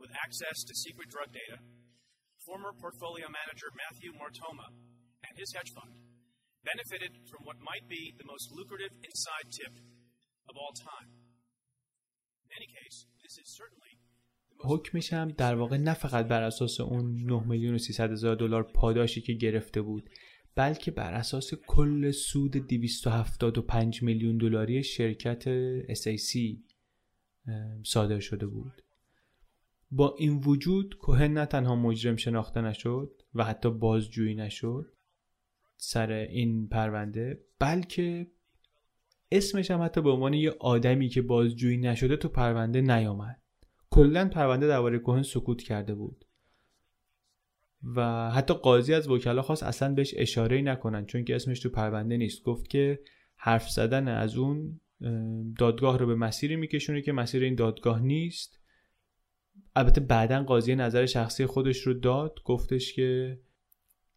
[0.00, 1.60] with access to secret drug data,
[2.48, 4.72] former portfolio manager Matthew Mortoma
[5.20, 5.92] and his hedge fund
[6.64, 9.74] benefited from what might be the most lucrative inside tip
[10.48, 11.08] of all time.
[12.48, 13.95] In any case, this is certainly
[14.58, 18.62] حکمش هم در واقع نه فقط بر اساس اون 9 میلیون و 300 هزار دلار
[18.62, 20.10] پاداشی که گرفته بود
[20.54, 25.44] بلکه بر اساس کل سود 275 میلیون دلاری شرکت
[25.94, 26.38] SAC
[27.84, 28.82] صادر شده بود.
[29.90, 34.92] با این وجود کوهن نه تنها مجرم شناخته نشد و حتی بازجویی نشد
[35.76, 38.26] سر این پرونده بلکه
[39.32, 43.42] اسمش هم حتی به عنوان یه آدمی که بازجویی نشده تو پرونده نیامد.
[43.96, 46.24] کلا پرونده درباره کوهن سکوت کرده بود.
[47.96, 52.16] و حتی قاضی از وکلا خواست اصلا بهش اشاره نکنن چون که اسمش تو پرونده
[52.16, 52.44] نیست.
[52.44, 53.00] گفت که
[53.36, 54.80] حرف زدن از اون
[55.58, 58.60] دادگاه رو به مسیری میکشونه که مسیر این دادگاه نیست.
[59.76, 62.40] البته بعدا قاضی نظر شخصی خودش رو داد.
[62.44, 63.40] گفتش که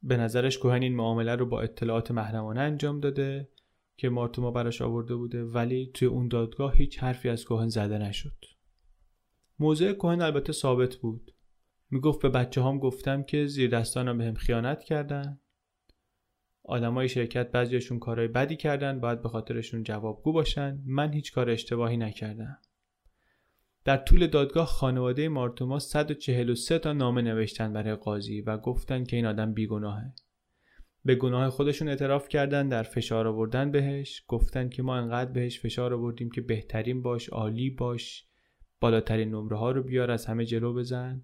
[0.03, 3.49] به نظرش کوهن این معامله رو با اطلاعات محرمانه انجام داده
[3.97, 8.58] که مارتوما براش آورده بوده ولی توی اون دادگاه هیچ حرفی از کوهن زده نشد.
[9.59, 11.33] موضع کوهن البته ثابت بود.
[11.91, 15.39] می‌گفت به بچه هم گفتم که زیر دستانم به هم خیانت کردن.
[16.63, 20.79] آدمای شرکت بعضیشون کارهای بدی کردن باید به خاطرشون جوابگو باشن.
[20.85, 22.57] من هیچ کار اشتباهی نکردم.
[23.85, 29.25] در طول دادگاه خانواده مارتوما 143 تا نامه نوشتن برای قاضی و گفتن که این
[29.25, 30.13] آدم بیگناهه.
[31.05, 34.23] به گناه خودشون اعتراف کردن در فشار آوردن بهش.
[34.27, 38.28] گفتن که ما انقدر بهش فشار آوردیم که بهترین باش عالی باش.
[38.79, 41.23] بالاترین نمره ها رو بیار از همه جلو بزن.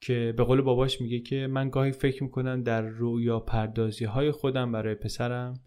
[0.00, 4.72] که به قول باباش میگه که من گاهی فکر می‌کنم در رویا پردازی های خودم
[4.72, 5.60] برای پسرم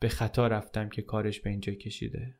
[0.00, 2.34] به خطا رفتم که کارش به اینجا کشیده.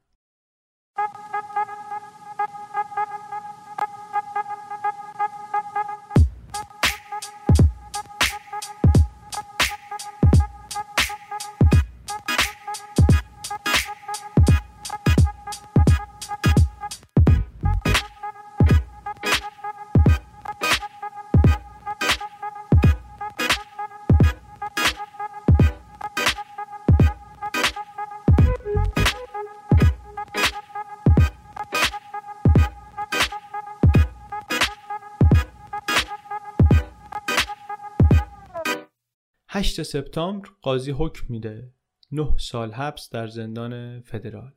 [39.63, 41.73] سپتامبر قاضی حکم میده.
[42.13, 44.53] 9 سال حبس در زندان فدرال.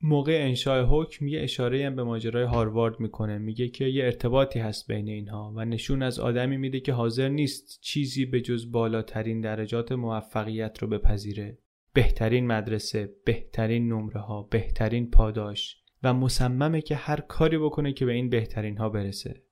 [0.00, 3.38] موقع انشاء حکم یه اشاره هم به ماجرای هاروارد می‌کنه.
[3.38, 7.80] میگه که یه ارتباطی هست بین اینها و نشون از آدمی میده که حاضر نیست
[7.80, 11.58] چیزی به جز بالاترین درجات موفقیت رو بپذیره.
[11.92, 18.12] بهترین مدرسه بهترین نمره ها بهترین پاداش و مصممه که هر کاری بکنه که به
[18.12, 19.45] این بهترین ها برسه.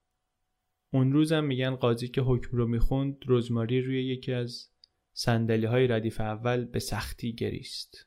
[0.95, 4.69] اون روزم میگن قاضی که حکم رو می‌خوند رزماری روی یکی از
[5.13, 8.07] سندلی های ردیف اول به سختی گریست.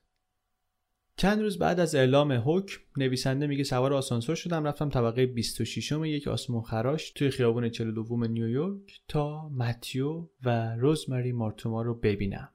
[1.18, 6.06] چند روز بعد از اعلام حکم نویسنده میگه سوار آسانسور شدم رفتم طبقه 26 م
[6.06, 12.50] یک آسمون خراش توی خیابون 42 نیویورک تا متیو و روزمری مارتوما رو ببینم.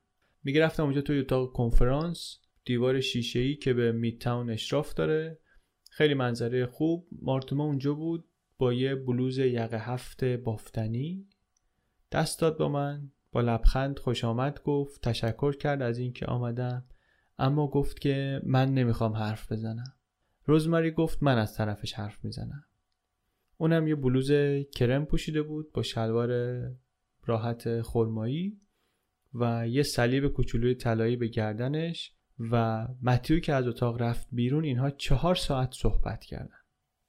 [0.45, 5.39] میگه رفتم اونجا توی اتاق کنفرانس دیوار شیشه ای که به میتاون اشراف داره.
[5.91, 7.09] خیلی منظره خوب.
[7.23, 8.25] مارتوما اونجا بود.
[8.63, 11.27] با یه بلوز یقه هفت بافتنی.
[12.13, 16.85] دست داد با من با لبخند خوش آمد گفت تشکر کرد از اینکه آمدم.
[17.39, 19.95] اما گفت که من نمی‌خوام حرف بزنم.
[20.45, 22.65] روزماری گفت من از طرفش حرف می‌زنم.
[23.57, 24.33] اونم یه بلوز
[24.75, 26.31] کرم پوشیده بود با شلوار
[27.27, 28.61] راحت خرمایی
[29.35, 34.91] و یه صلیب کوچولوی طلایی به گردنش و متیو که از اتاق رفت بیرون اینها
[34.91, 36.62] چهار ساعت صحبت کردن.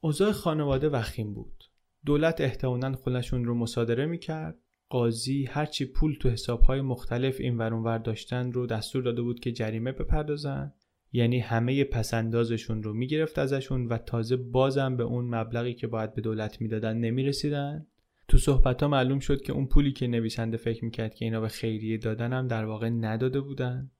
[0.06, 1.64] اوضاع خانواده وخیم بود.
[2.06, 4.58] دولت احتمالا خونشون رو مصادره می‌کرد.
[4.90, 9.92] قاضی هرچی پول تو حسابهای مختلف این ور داشتن رو دستور داده بود که جریمه
[9.92, 10.74] بپردازن.
[11.12, 16.22] یعنی همه پسندازشون رو می‌گرفت ازشون و تازه بازم به اون مبلغی که باید به
[16.22, 17.88] دولت می‌دادن نمی‌رسیدن.
[18.28, 21.48] تو صحبت ها معلوم شد که اون پولی که نویسنده فکر می‌کرد که اینا به
[21.48, 23.92] خیریه دادن هم در واقع نداده بودن.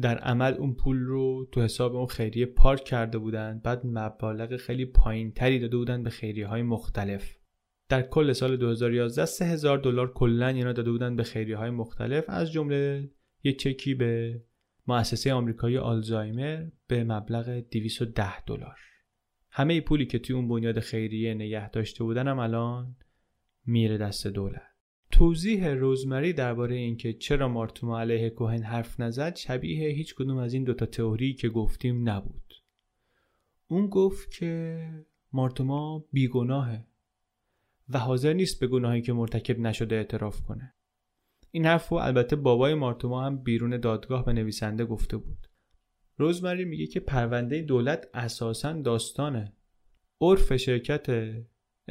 [0.00, 4.84] در عمل اون پول رو تو حساب اون خیریه پارک کرده بودن بعد مبالغ خیلی
[4.86, 7.36] پایین تری داده بودن به خیریه های مختلف.
[7.88, 12.52] در کل سال 2011 3000 دلار کلا اینا داده بودن به خیریه های مختلف از
[12.52, 13.10] جمله
[13.42, 14.42] یه چکی به
[14.86, 18.76] مؤسسه آمریکایی آلزایمر به مبلغ 210 دلار.
[19.50, 22.96] همه پولی که توی اون بنیاد خیریه نگه داشته بودن هم الان
[23.66, 24.69] میره دست دولت.
[25.20, 30.64] توضیح روزمری درباره اینکه چرا مارتوما علیه کوهن حرف نزد شبیه هیچ کدوم از این
[30.64, 32.54] دوتا تئوری که گفتیم نبود.
[33.68, 34.82] اون گفت که
[35.32, 36.86] مارتوما بیگناهه
[37.88, 40.74] و حاضر نیست به گناهی که مرتکب نشده اعتراف کنه.
[41.50, 45.48] این حرف رو البته بابای مارتوما هم بیرون دادگاه به نویسنده گفته بود.
[46.16, 49.52] روزمری میگه که پرونده دولت اساسا داستانه.
[50.20, 51.06] عرف شرکت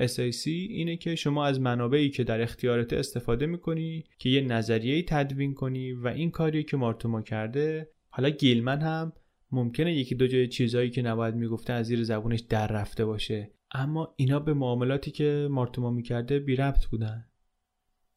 [0.07, 5.53] SAC اینه که شما از منابعی که در اختیارت استفاده می‌کنی که یه نظریه تدوین
[5.53, 7.89] کنی و این کاری که مارتوما کرده.
[8.09, 9.13] حالا گیلمن هم
[9.51, 13.51] ممکنه یکی دو جای چیزایی که نباید می‌گفته از زیر زبونش در رفته باشه.
[13.71, 17.25] اما اینا به معاملاتی که مارتوما می‌کرده بی ربط بودن.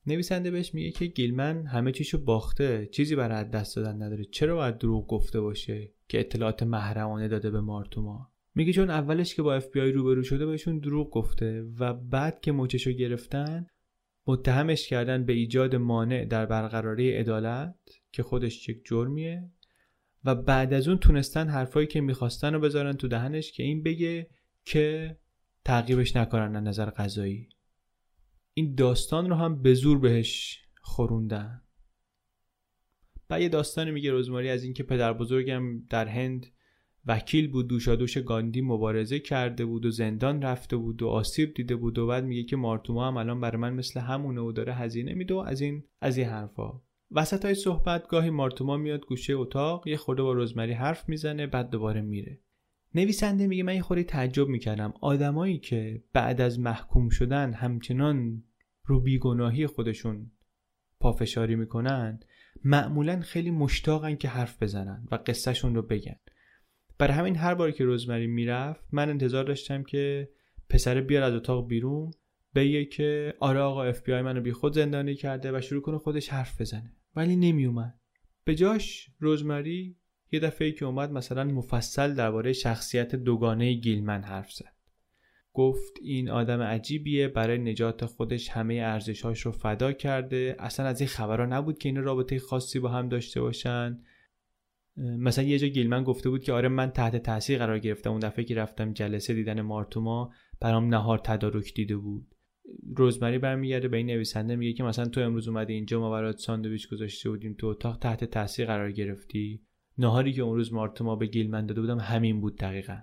[0.06, 4.24] نویسنده بهش میگه که گیلمن همه چیشو باخته چیزی برای دست دادن نداره.
[4.24, 9.42] چرا باید دروغ گفته باشه که اطلاعات محرمانه داده به مارتوما؟ میگه چون اولش که
[9.42, 13.66] با اف بی آی روبرو شده بهشون دروغ گفته و بعد که موچشو گرفتن
[14.26, 17.74] متهمش کردن به ایجاد مانع در برقراری عدالت
[18.12, 19.50] که خودش یک جرمیه
[20.24, 24.30] و بعد از اون تونستن حرفایی که می‌خواستن رو بذارن تو دهنش که این بگه
[24.64, 25.16] که
[25.64, 27.48] تعقیبش نکنن نظر قضایی.
[28.54, 31.62] این داستان رو هم به زور بهش خوروندن.
[33.28, 36.46] بعد یه داستانی میگه روزماری از اینکه پدر بزرگم در هند
[37.06, 41.98] وکیل بود دوشادوش گاندی مبارزه کرده بود و زندان رفته بود و آسیب دیده بود
[41.98, 45.34] و بعد میگه که مارتوما هم الان برای من مثل همونه و داره هزینه میده
[45.34, 46.80] و از این از این حرفا.
[47.10, 51.70] وسط های صحبت گاهی مارتوما میاد گوشه اتاق یه خورده با روزمری حرف می‌زنه بعد
[51.70, 52.40] دوباره میره.
[52.94, 54.94] نویسنده میگه من یه خوری تعجب می‌کردم.
[55.00, 58.42] آدمایی که بعد از محکوم شدن همچنان
[58.84, 60.30] رو بیگناهی خودشون
[61.00, 62.20] پافشاری می‌کنن
[62.64, 66.16] معمولا خیلی مشتاقن که حرف بزنن و قصهشون رو بگن.
[66.98, 70.28] برای همین هر باری که روزمری می‌رفت من انتظار داشتم که
[70.68, 72.10] پسر بیار از اتاق بیرون
[72.54, 75.98] بگه که آره آقا اف بی آی منو بی خود زندانی کرده و شروع کنه
[75.98, 76.92] خودش حرف بزنه.
[77.16, 77.94] ولی نمیومد.
[78.44, 79.96] به جاش روزمری
[80.32, 84.72] یه دفعه که اومد مثلا مفصل درباره شخصیت دوگانه گیلمن حرف زد.
[85.52, 90.56] گفت این آدم عجیبیه برای نجات خودش همه ارزشهاش رو فدا کرده.
[90.58, 94.00] اصلا از این خبرها نبود که این رابطه خاصی با هم داشته باشن.
[94.96, 98.10] مثلا یه جا گیلمن گفته بود که آره من تحت تاثیر قرار گرفتم.
[98.10, 102.26] اون دفعه که رفتم جلسه دیدن مارتوما برام نهار تدارک دیده بود.
[102.96, 106.90] روزمری برمیگرده به این نویسنده میگه که مثلا تو امروز اومدی اینجا ما برات ساندویچ
[106.90, 109.62] گذاشته بودیم تو اتاق تحت تاثیر قرار گرفتی.
[109.98, 112.98] نهاری که اون روز مارتوما به گیلمن داده بودم همین بود دقیقا.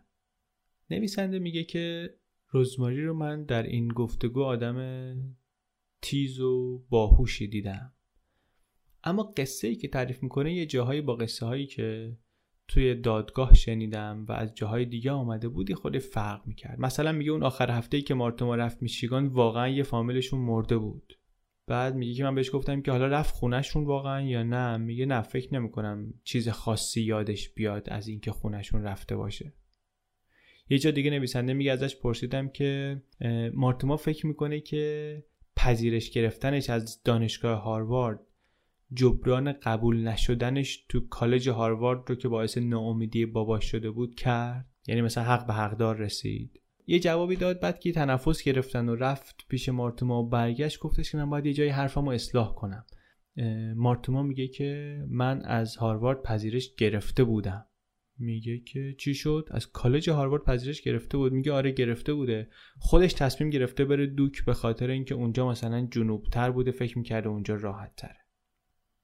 [0.90, 2.16] نویسنده میگه که
[2.50, 5.16] روزماری رو من در این گفتگو آدم
[6.02, 7.94] تیز و باهوشی دیدم.
[9.04, 12.18] اما قصه ای که تعریف می‌کنه یه جاهایی با قصه هایی که
[12.68, 16.80] توی دادگاه شنیدم و از جاهای دیگه آمده بودی خود فرق می‌کرد.
[16.80, 21.20] مثلا میگه اون آخر هفته ای که مارتوما رفت میشیگان واقعا یه فامیلشون مرده بود.
[21.68, 25.22] بعد میگه که من بهش گفتم که حالا رفت خونشون واقعا یا نه؟ میگه نه
[25.22, 29.54] فکر نمی‌کنم چیز خاصی یادش بیاد از اینکه خونشون رفته باشه.
[30.70, 33.02] یه جا دیگه نویسنده میگه ازش پرسیدم که
[33.54, 35.24] مارتوما فکر می‌کنه که
[35.56, 38.20] پذیرش گرفتنش از دانشگاه هاروارد
[38.94, 44.66] جبران قبول نشدنش تو کالج هاروارد رو که باعث ناامیدی باباش شده بود کرد.
[44.88, 46.62] یعنی مثلا حق به حقدار رسید.
[46.88, 51.18] یه جوابی داد بعد که تنفس گرفتن و رفت پیش مارتوما و برگشت گفتش که
[51.18, 52.86] من باید یه جای حرفمو اصلاح کنم.
[53.76, 57.66] مارتوما میگه که من از هاروارد پذیرش گرفته بودم.
[58.18, 61.34] میگه که چی شد؟ از کالج هاروارد پذیرش گرفته بود.
[61.34, 62.50] میگه آره گرفته بوده.
[62.80, 66.72] خودش تصمیم گرفته بره دوک به خاطر اینکه اونجا مثلا جنوبتر بوده.
[66.72, 68.18] فکر می‌کرده اونجا راحت تره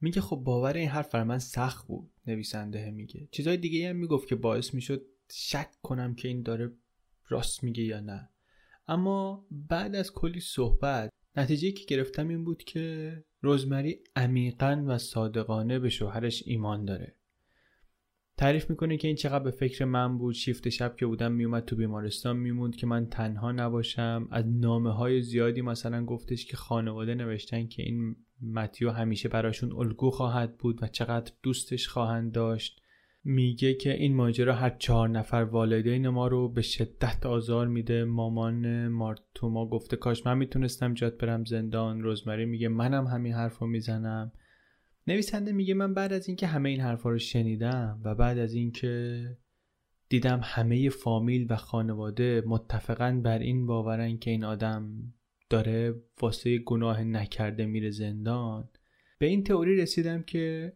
[0.01, 3.27] میگه خب باور این حرف من سخت بود نویسنده میگه.
[3.31, 6.71] چیزای دیگه هم می‌گفت که باعث می‌شد شک کنم که این داره
[7.27, 8.29] راست میگه یا نه.
[8.87, 15.79] اما بعد از کلی صحبت نتیجه که گرفتم این بود که روزمری عمیقا و صادقانه
[15.79, 17.15] به شوهرش ایمان داره.
[18.37, 20.33] تعریف می‌کنه که این چقدر به فکر من بود.
[20.33, 24.27] شیفت شب که بودم میومد تو بیمارستان میموند که من تنها نباشم.
[24.31, 28.15] از نامه های زیادی مثلا گفتش که خانواده نوشتن که این
[28.53, 32.81] متیو همیشه براشون الگو خواهد بود و چقدر دوستش خواهند داشت.
[33.23, 38.03] میگه که این ماجرا هر چهار نفر والدین ما رو به شدت آزار میده.
[38.03, 42.01] مامان مارتوما گفته کاش من می‌تونستم جات برم زندان.
[42.01, 44.31] روزمری میگه منم همین حرف رو می‌زنم.
[45.07, 49.37] نویسنده میگه من بعد از اینکه همه این حرفا رو شنیدم و بعد از اینکه
[50.09, 55.13] دیدم همه فامیل و خانواده متفقا بر این باورن که این آدم
[55.49, 58.69] داره واسه گناه نکرده میره زندان
[59.17, 60.73] به این تئوری رسیدم که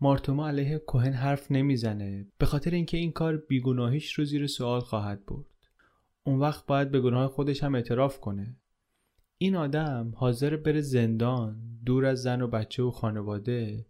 [0.00, 2.26] مارتوما علیه کوهن حرف نمی‌زنه.
[2.38, 5.46] به خاطر اینکه این کار بیگناهیش رو زیر سوال خواهد برد.
[6.22, 8.56] اون وقت باید به گناه خودش هم اعتراف کنه.
[9.38, 13.86] این آدم حاضر بره زندان دور از زن و بچه و خانواده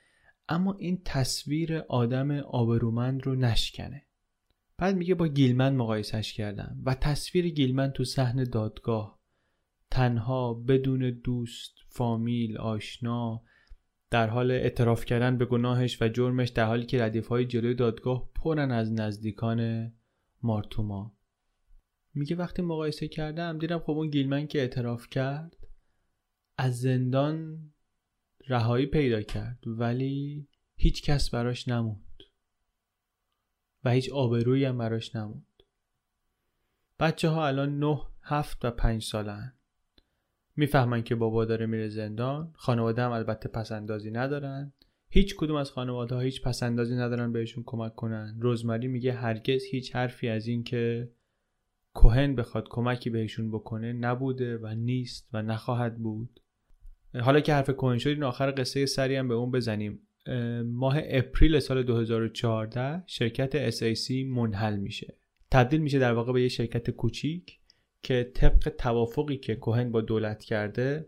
[0.48, 4.06] اما این تصویر آدم آبرومند رو نشکنه.
[4.76, 9.20] بعد میگه با گیلمن مقایسش کردم و تصویر گیلمن تو صحن دادگاه
[9.90, 13.42] تنها بدون دوست فامیل آشنا
[14.10, 18.30] در حال اعتراف کردن به گناهش و جرمش در حالی که ردیف های جلوی دادگاه
[18.34, 19.92] پرن از نزدیکان
[20.42, 21.16] مارتوما.
[22.14, 25.56] میگه وقتی مقایسه کردم دیدم خب اون گیلمن که اعتراف کرد
[26.58, 27.58] از زندان
[28.48, 32.04] رهایی پیدا کرد ولی هیچ کس براش نموند.
[33.84, 35.62] و هیچ آبرویی هم براش نموند.
[37.00, 39.52] بچه ها الان نه هفت و پنج سالن.
[40.56, 42.52] می‌فهمن که بابا داره میره زندان.
[42.56, 44.72] خانواده هم البته پسندازی ندارن.
[45.10, 48.36] هیچ کدوم از خانواده ها هیچ پسندازی ندارن بهشون کمک کنن.
[48.40, 51.10] روزمری میگه هرگز هیچ حرفی از این که
[51.94, 56.40] کوهن بخواد کمکی بهشون بکنه نبوده و نیست و نخواهد بود.
[57.14, 60.00] حالا که حرف کوهن شد این آخر قصه سری هم به اون بزنیم.
[60.64, 65.14] ماه اپریل سال 2014 شرکت SAC منحل میشه.
[65.50, 67.58] تبدیل میشه در واقع به یه شرکت کوچیک
[68.02, 71.06] که طبق توافقی که کوهن با دولت کرده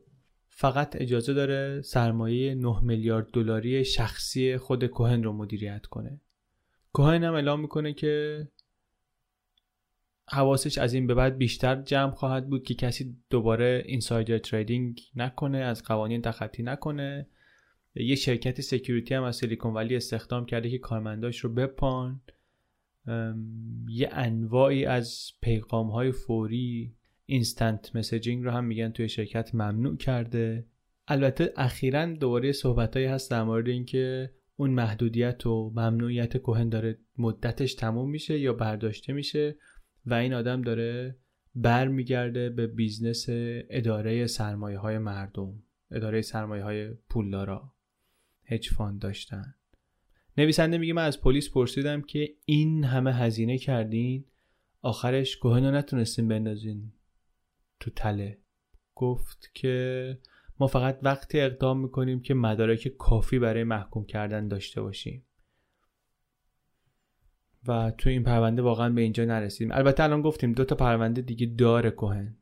[0.48, 6.20] فقط اجازه داره سرمایه 9 میلیارد دلاری شخصی خود کوهن رو مدیریت کنه.
[6.92, 8.48] کوهن هم اعلام می‌کنه که
[10.32, 15.58] حواسش از این به بعد بیشتر جمع خواهد بود که کسی دوباره insider trading نکنه
[15.58, 17.26] از قوانین تخطی نکنه.
[17.94, 22.20] یه شرکت security هم از سیلیکون ولی استخدام کرده که کارمنداش رو بپان.
[23.88, 26.94] یه انواعی از پیغام های فوری
[27.26, 30.66] instant messaging رو هم میگن توی شرکت ممنوع کرده.
[31.08, 36.98] البته اخیرا دوباره صحبت هایی هست در مورد اینکه اون محدودیت و ممنوعیت کوهن داره
[37.18, 39.56] مدتش تموم میشه یا برداشته میشه.
[40.06, 41.16] و این آدم داره
[41.54, 43.26] برمیگرده به business
[43.70, 47.72] اداره سرمایه های مردم اداره سرمایه های پولدارا
[48.44, 49.54] hedge fund داشتن.
[50.38, 54.24] نویسنده میگه من از پلیس پرسیدم که این همه هزینه کردین؟
[54.82, 56.92] آخرش کوهن نتونستیم بندازین
[57.80, 58.38] تو تله.
[58.94, 60.18] گفت که
[60.60, 65.26] ما فقط وقتی اقدام می‌کنیم که مدارک کافی برای محکوم کردن داشته باشیم.
[67.68, 71.46] و تو این پرونده واقعا به اینجا نرسیدیم البته الان گفتیم دو تا پرونده دیگه
[71.46, 72.36] داره کوهن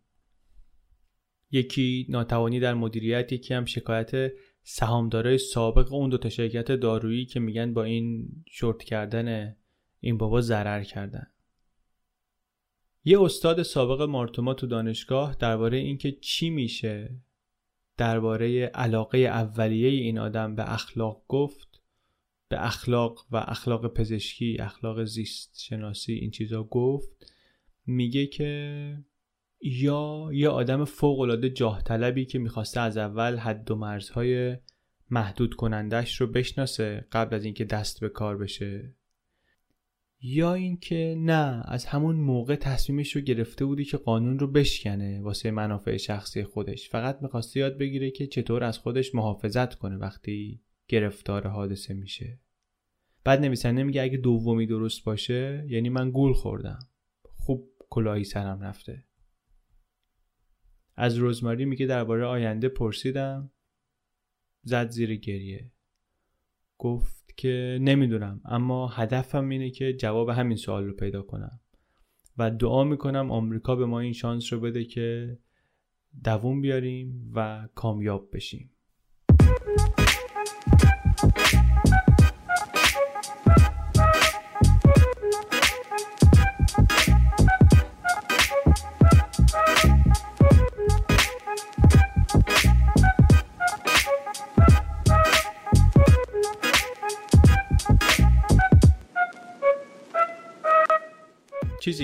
[1.51, 7.41] یکی ناتوانی در مدیریت یکی هم شکایت سهامدارای سابق اون دو تا شرکت دارویی که
[7.41, 9.57] میگن با این شورت کردن
[10.01, 11.27] این بابا ضرر کردن.
[13.05, 17.21] یه استاد سابق مارتوما تو دانشگاه درباره اینکه چی میشه
[17.97, 21.78] درباره علاقه اولیه این آدم به اخلاق گفت.
[22.49, 27.09] به اخلاق و اخلاق پزشکی اخلاق زیست شناسی این چیزا گفت
[27.87, 29.05] میگه که
[29.61, 34.57] یا یه آدم فوق العاده جاه طلبی که می‌خواسته از اول حد و مرزهای
[35.11, 38.95] محدود کنندش رو بشناسه قبل از اینکه دست به کار بشه.
[40.21, 45.51] یا اینکه نه از همون موقع تصمیمش رو گرفته بودی که قانون رو بشکنه واسه
[45.51, 46.89] منافع شخصی خودش.
[46.89, 52.41] فقط می‌خواسته یاد بگیره که چطور از خودش محافظت کنه وقتی گرفتار حادثه میشه.
[53.25, 56.79] بعد نویسنده میگه اگه دومی درست باشه یعنی من گول خوردم.
[57.23, 59.05] خوب کلاهی سرم رفته.
[60.97, 63.51] از روزماری میگه درباره آینده پرسیدم.
[64.63, 65.73] زد زیر گریه.
[66.79, 71.61] گفت که نمی‌دونم اما هدفم اینه که جواب همین سوال رو پیدا کنم.
[72.39, 75.39] و دعا می‌کنم آمریکا به ما این شانس رو بده که
[76.25, 78.71] دووم بیاریم و کامیاب بشیم.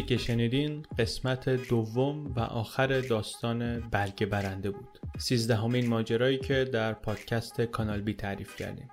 [0.04, 4.98] که شنیدین قسمت دوم و آخر داستان برگ برنده بود.
[5.18, 8.88] سیزدهمین ماجرایی که در پادکست کانال بی تعریف کردیم.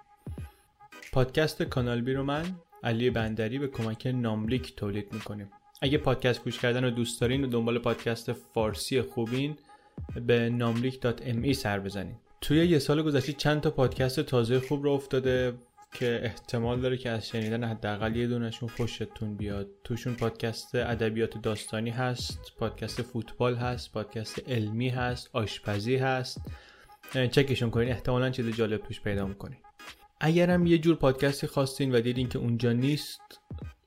[1.11, 2.45] پادکست کانال بی رو من
[2.83, 5.49] علی بندری به کمک ناملیک تولید می‌کنیم.
[5.81, 9.57] اگه پادکست گوش کردن رو دوست دارین و دنبال پادکست فارسی خوبین
[10.27, 12.15] به ناملیک.me سر بزنین.
[12.41, 15.53] توی یه سال گذشته چند تا پادکست تازه خوب رو افتاده
[15.91, 19.67] که احتمال داره که از شنیدن حداقل یه دونشون خوشتون بیاد.
[19.83, 26.41] توشون پادکست ادبیات داستانی هست پادکست فوتبال هست پادکست علمی هست آشپزی هست.
[27.13, 29.57] چکشون کنین احتمالا چیز جالب توش پیدا می‌کنین.
[30.19, 33.39] اگرم یه جور پادکستی خواستین و دیدین که اونجا نیست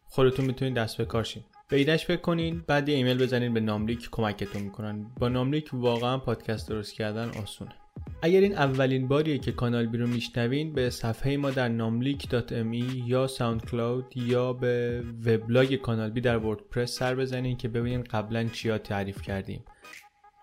[0.04, 1.44] خودتون می‌تونین دست به کارشین.
[1.68, 5.06] به ایدش فکر کنین بعد ایمیل بزنین به ناملیک کمکتون می‌کنن.
[5.20, 7.74] با ناملیک واقعا پادکست درست کردن آسونه.
[8.22, 13.26] اگر این اولین باریه که کانال بی رو میشنوین به صفحه ما در ناملیک.me یا
[13.26, 18.78] ساوند کلاود یا به وبلاگ کانال بی در وردپرس سر بزنین که ببینین قبلا چیا
[18.78, 19.64] تعریف کردیم.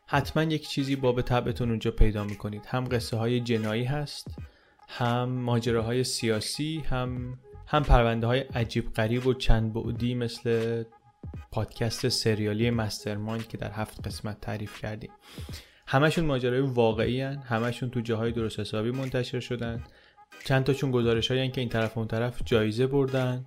[0.08, 2.66] حتما یک چیزی باب طبعتون اونجا پیدا می‌کنید.
[2.66, 4.28] هم قصه های جنایی هست
[4.88, 10.84] هم ماجراهای سیاسی هم هم پرونده های عجیب غریب و چند بعدی مثل
[11.52, 15.12] پادکست سریالی مسترمایند که در هفت قسمت تعریف کردیم.
[15.92, 17.38] همشون ماجرای واقعی هن.
[17.38, 19.84] همشون تو جاهای درست حسابی منتشر شدن.
[20.46, 23.46] چند تاشون گزارش که این طرف اون طرف جایزه بردن.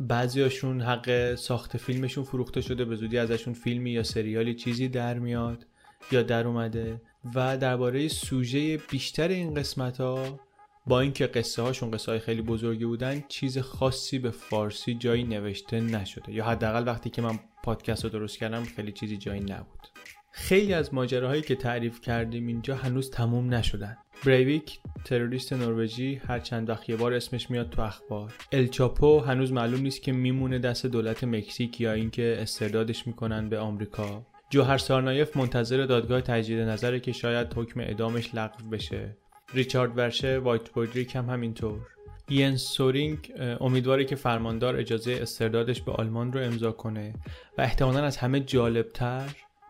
[0.00, 2.84] بعضیاشون حق ساخت فیلمشون فروخته شده.
[2.84, 5.66] به زودی ازشون فیلمی یا سریالی چیزی در میاد
[6.12, 7.00] یا در اومده.
[7.34, 10.40] و درباره سوژه بیشتر این قسمت ها
[10.86, 15.80] با اینکه قصه هاشون قصه های خیلی بزرگی بودن چیز خاصی به فارسی جایی نوشته
[15.80, 16.32] نشده.
[16.32, 19.97] یا حداقل وقتی که من پادکست رو درست کردم خیلی چیزی جایی نبود.
[20.38, 23.96] خیلی از ماجراهایی که تعریف کردیم اینجا هنوز تموم نشدن.
[24.26, 28.34] بریویک تروریست نروژی هر چند وقت یه بار اسمش میاد تو اخبار.
[28.52, 34.26] الچاپو هنوز معلوم نیست که میمونه دست دولت مکزیک یا اینکه استردادش می‌کنن به آمریکا.
[34.50, 39.16] جوهر سارنایف منتظر دادگاه تجدید نظره که شاید حکم اعدامش لغو بشه.
[39.54, 41.80] ریچارد ورشه وایت بودریک هم همینطور.
[42.30, 47.14] ینس سورینگ امیدواره که فرماندار اجازه استردادش به آلمان رو امضا کنه
[47.58, 49.28] و احتمالا از همه جالبتر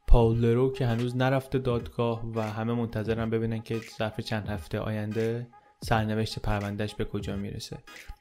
[0.08, 5.46] پاولرو که هنوز نرفته دادگاه و همه منتظرن ببینن که ظرف چند هفته آینده
[5.80, 7.78] سرنوشت پروندهش به کجا می‌رسه.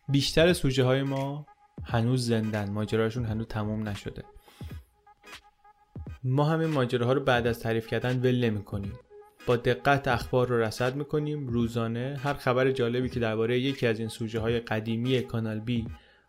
[0.09, 1.45] بیشتر سوژه های ما
[1.83, 4.23] هنوز زندن ماجراشون هنوز تموم نشده.
[6.23, 8.93] ما همین ماجراها رو بعد از تعریف کردن ول نمی کنیم
[9.47, 11.47] با دقت اخبار رو رصد می‌کنیم.
[11.47, 15.87] روزانه هر خبر جالبی که درباره یکی از این سوژه های قدیمی کانال بی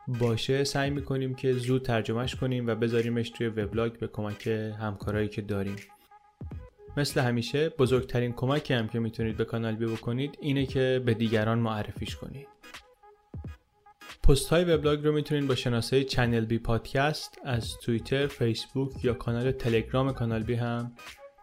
[0.09, 4.46] باشه سعی می‌کنیم که زود ترجمهش کنیم و بذاریمش توی وبلاگ به کمک
[4.80, 5.76] همکارایی که داریم.
[6.96, 11.59] مثل همیشه بزرگترین کمکی هم که می‌تونید به کانال بی بکنید اینه که به دیگران
[11.59, 12.48] معرفیش کنید.
[14.22, 19.52] پست های وبلاگ رو می‌تونید با شناسه چنل بی پادکست از توییتر، فیسبوک یا کانال
[19.52, 20.92] تلگرام کانال بی هم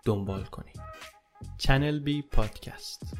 [0.05, 0.79] دنبال کنید.
[1.57, 3.15] چنل بی پادکست.